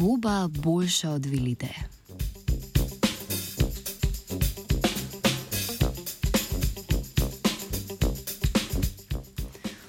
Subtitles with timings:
[0.00, 1.68] Goba boljša od vilide.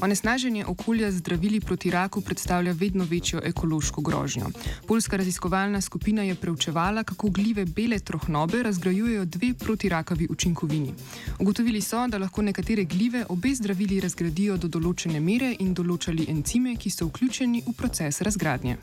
[0.00, 4.46] Onesnaženje okolja z zdravili proti raku predstavlja vedno večjo ekološko grožnjo.
[4.86, 10.94] Poljska raziskovalna skupina je preučevala, kako gljive bele trohnobe razgrajujejo dve protirakavi učinkovini.
[11.38, 16.76] Ugotovili so, da lahko nekatere gljive obe zdravili razgradijo do določene mere in določali encime,
[16.76, 18.76] ki so vključeni v proces razgradnje.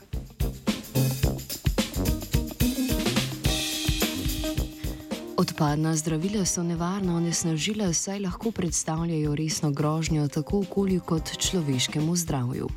[5.40, 12.68] Odpadna zdravila so nevarna onesnažila, saj lahko predstavljajo resno grožnjo tako okolju kot človeškemu zdravju.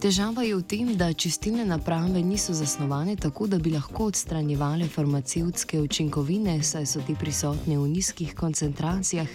[0.00, 5.80] Težava je v tem, da čistilne naprave niso zasnovane tako, da bi lahko odstranjevale farmacevtske
[5.80, 9.28] učinkovine, saj so te prisotne v nizkih koncentracijah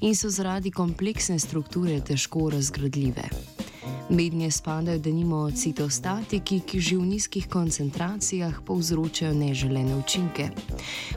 [0.00, 3.28] in so zaradi kompleksne strukture težko razgradljive.
[4.10, 10.50] Mednje spadajo denimo citostatiki, ki že v nizkih koncentracijah povzročajo neželene učinke.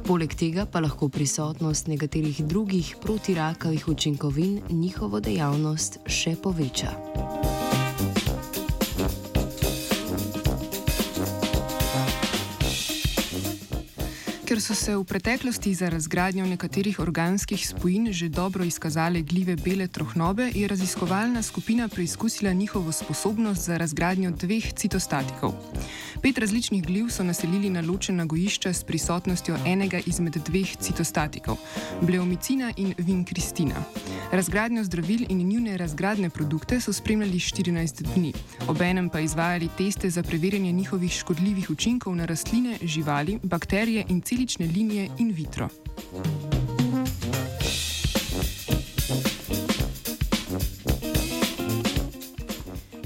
[0.07, 7.52] Poleg tega pa lahko prisotnost nekaterih drugih protirakavih učinkovin njihovo dejavnost še poveča.
[14.53, 19.87] Ker so se v preteklosti za razgradnjo nekaterih organskih spojin že dobro izkazale gljive bele
[19.87, 25.53] trohnobe, je raziskovalna skupina preizkusila njihovo sposobnost za razgradnjo dveh citostatikov.
[26.21, 31.57] Pet različnih gljiv so naselili na ločena gojišča s prisotnostjo enega izmed dveh citostatikov-
[32.05, 33.75] bleomicina in vinkristina.
[34.31, 38.33] Razgradnjo zdravil in njune razgradne produkte so spremljali 14 dni,
[38.67, 44.42] obenem pa izvajali teste za preverjanje njihovih škodljivih učinkov na rastline, živali, bakterije in celi
[44.43, 45.69] celične linije in vitro.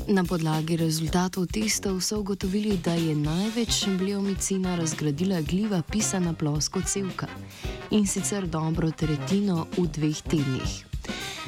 [0.08, 7.28] Na podlagi rezultatov testov so ugotovili, da je največ bleomicina razgradila gljiva pisana plosko cevka
[7.92, 10.86] in sicer dobro tretjino v dveh tednih.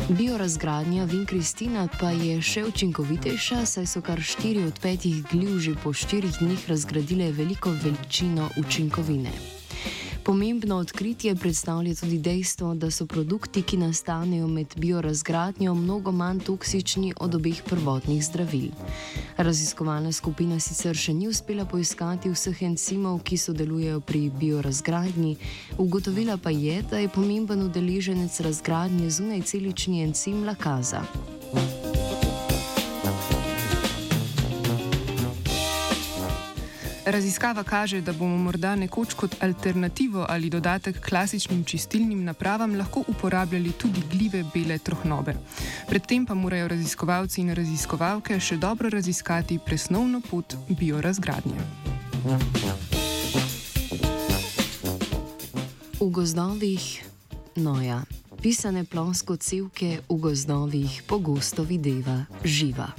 [0.10, 5.94] Biorazgradnja vinkristina pa je še učinkovitejša, saj so kar štiri od petih gljiv že po
[5.94, 9.59] štirih dneh razgradile veliko veličino učinkovine.
[10.30, 17.14] Pomembno odkritje predstavlja tudi dejstvo, da so produkti, ki nastanejo med biorazgradnjo, mnogo manj toksični
[17.20, 18.70] od obeh prvotnih zdravil.
[19.38, 25.36] Raziskovalna skupina sicer še ni uspela poiskati vseh encimov, ki sodelujejo pri biorazgradnji,
[25.82, 31.02] ugotovila pa je, da je pomemben udeleženec razgradnje zunaj celični encim lakaza.
[37.10, 43.72] Raziskava kaže, da bomo morda nekoč kot alternativo ali dodatek klasičnim čistilnim napravam lahko uporabljali
[43.72, 45.34] tudi gljive bele trohnobe.
[45.88, 51.58] Predtem pa morajo raziskovalci in raziskovalke še dobro raziskati presnovno pot biorazgradnje.
[56.00, 57.04] V gozdovih,
[57.56, 58.04] no ja,
[58.42, 62.94] pisane plosko cevke v gozdovih pogosto videva živa.